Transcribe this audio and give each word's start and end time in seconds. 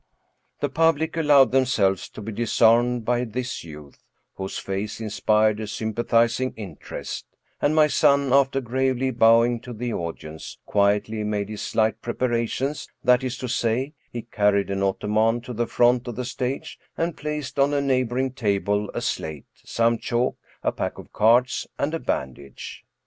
The 0.61 0.69
public 0.69 1.15
allowed 1.15 1.51
themselves 1.51 2.09
to 2.09 2.23
be 2.23 2.31
disarmed 2.31 3.05
by 3.05 3.23
this 3.23 3.63
youth, 3.63 4.03
whose 4.33 4.57
face 4.57 4.99
inspired 4.99 5.59
a 5.59 5.65
sjrmpathizing 5.65 6.53
interest; 6.55 7.27
and 7.61 7.75
my 7.75 7.85
son, 7.85 8.33
after 8.33 8.61
gravely 8.61 9.11
bowing 9.11 9.59
to 9.59 9.73
the 9.73 9.93
audience, 9.93 10.57
quietly 10.65 11.23
made 11.23 11.49
his 11.49 11.61
slight 11.61 12.01
preparations, 12.01 12.87
that 13.03 13.23
is 13.23 13.37
to 13.37 13.47
say, 13.47 13.93
he 14.09 14.23
carried 14.23 14.71
an 14.71 14.81
ottoman 14.81 15.39
to 15.41 15.53
the 15.53 15.67
front 15.67 16.07
of 16.07 16.15
the 16.15 16.25
stage, 16.25 16.79
and 16.97 17.15
placed 17.15 17.59
on 17.59 17.71
a 17.71 17.79
neighboring 17.79 18.31
table 18.31 18.89
a 18.95 19.01
slate, 19.01 19.45
some 19.53 19.99
chalk, 19.99 20.35
a 20.63 20.71
pack 20.71 20.97
of 20.97 21.13
cards, 21.13 21.67
and 21.77 21.93
a 21.93 21.99
bandage. 21.99 22.85